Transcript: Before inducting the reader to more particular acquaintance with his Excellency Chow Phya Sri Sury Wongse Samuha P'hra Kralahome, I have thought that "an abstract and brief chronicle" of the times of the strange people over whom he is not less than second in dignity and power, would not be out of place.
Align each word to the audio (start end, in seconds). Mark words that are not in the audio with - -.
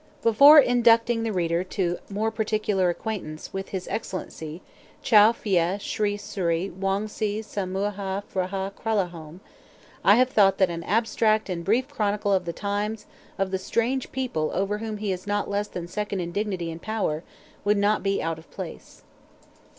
Before 0.23 0.57
inducting 0.57 1.21
the 1.21 1.31
reader 1.31 1.63
to 1.63 1.99
more 2.09 2.31
particular 2.31 2.89
acquaintance 2.89 3.53
with 3.53 3.69
his 3.69 3.87
Excellency 3.89 4.63
Chow 5.03 5.31
Phya 5.31 5.77
Sri 5.79 6.17
Sury 6.17 6.71
Wongse 6.73 7.45
Samuha 7.45 8.23
P'hra 8.33 8.71
Kralahome, 8.73 9.41
I 10.03 10.15
have 10.15 10.31
thought 10.31 10.57
that 10.57 10.71
"an 10.71 10.81
abstract 10.85 11.49
and 11.51 11.63
brief 11.63 11.87
chronicle" 11.87 12.33
of 12.33 12.45
the 12.45 12.51
times 12.51 13.05
of 13.37 13.51
the 13.51 13.59
strange 13.59 14.11
people 14.11 14.49
over 14.55 14.79
whom 14.79 14.97
he 14.97 15.11
is 15.11 15.27
not 15.27 15.51
less 15.51 15.67
than 15.67 15.87
second 15.87 16.19
in 16.19 16.31
dignity 16.31 16.71
and 16.71 16.81
power, 16.81 17.21
would 17.63 17.77
not 17.77 18.01
be 18.01 18.23
out 18.23 18.39
of 18.39 18.49
place. 18.49 19.03